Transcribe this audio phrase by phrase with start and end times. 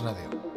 [0.00, 0.51] Radio.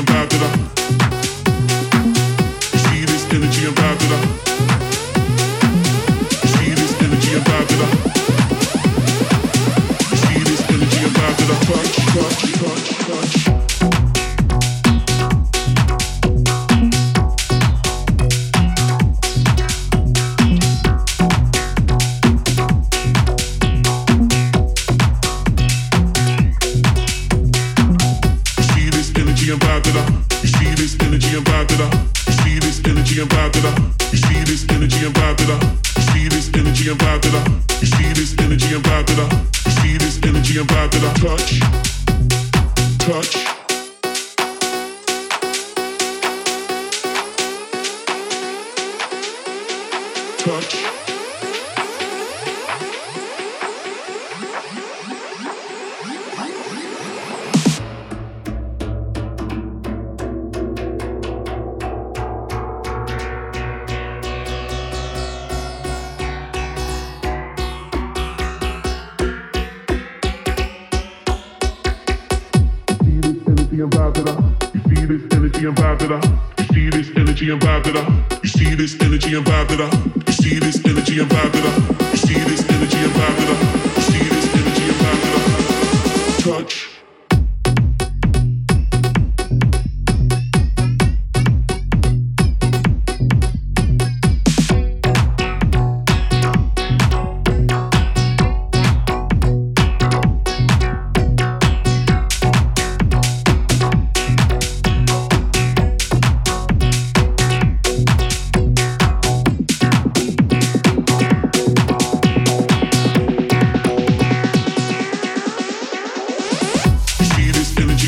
[0.00, 0.99] thinking about that I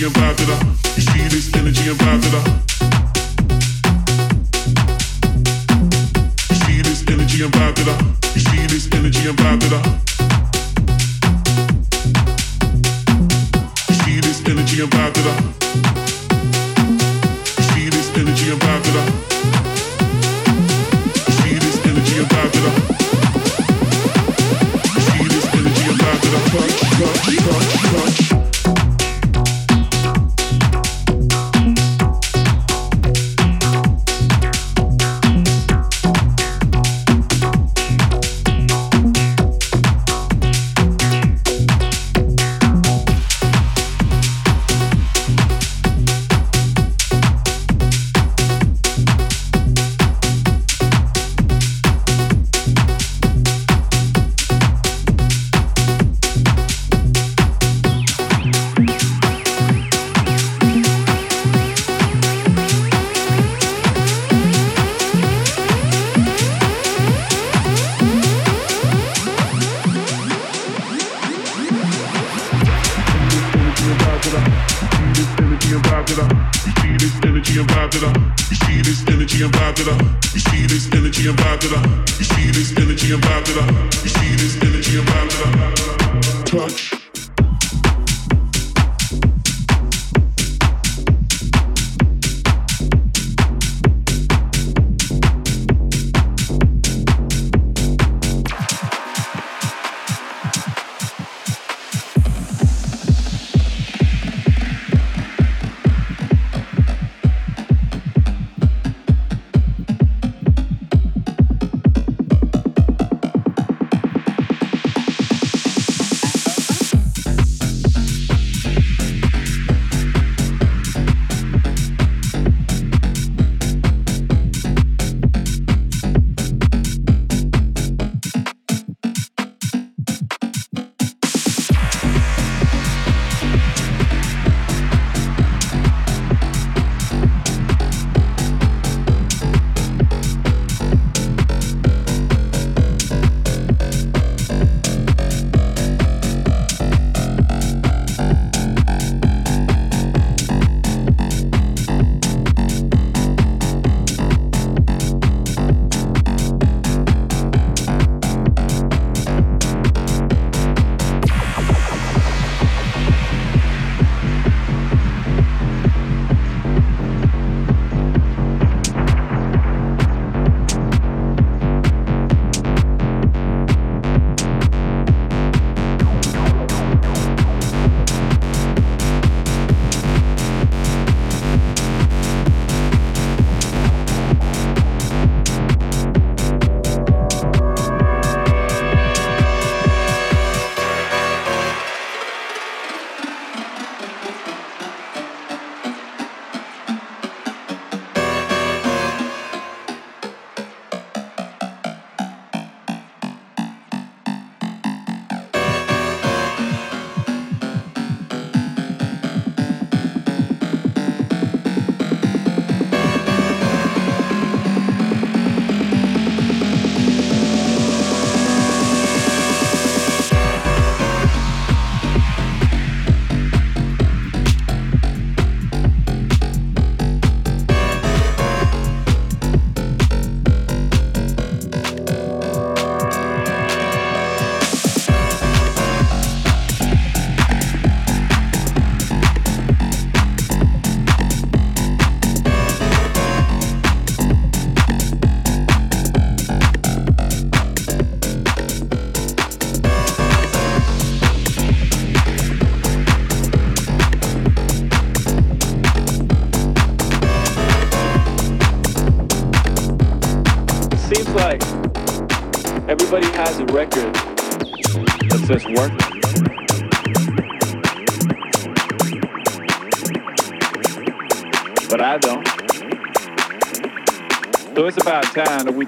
[0.04, 0.96] and vibe.
[0.96, 2.42] You see this energy and vibe to.
[6.48, 7.78] You see this energy and vibe.
[8.34, 9.62] You see this energy and vibe.
[13.88, 15.16] You see this energy and vibe.
[17.56, 18.88] You see this energy and vibe.
[21.26, 22.52] You see this energy and vibe
[26.52, 28.31] Touch, touch, touch, touch.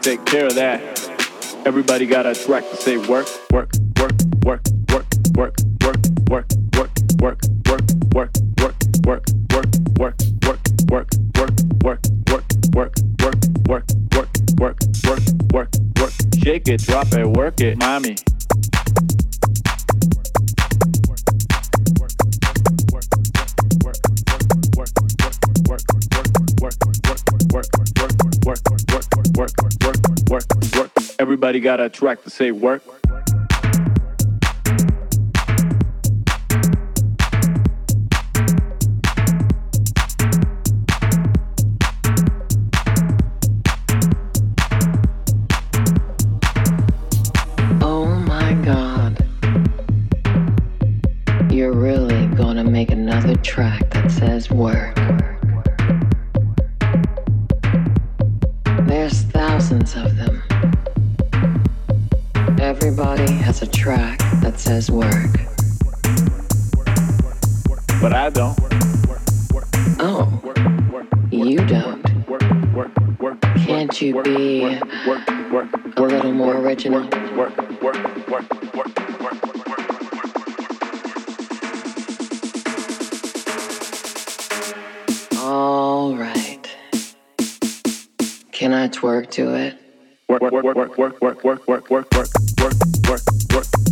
[0.04, 1.00] take care of that.
[1.64, 3.26] Everybody got a track to say work.
[31.76, 32.93] got a track to say work.
[75.54, 78.90] work, work, work, work, work, work, work, work, work, we're,
[85.38, 86.58] All right.
[88.50, 89.78] Can I twerk to it?
[90.28, 92.32] Work, work, work, work, work, work, work, work, work, work,
[93.08, 93.22] work,
[93.54, 93.83] work.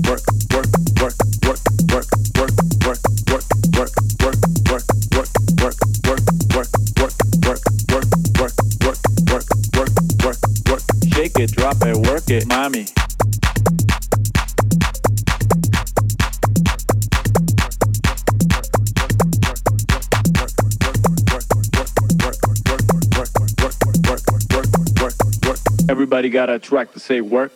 [26.55, 27.53] Attract the to say work,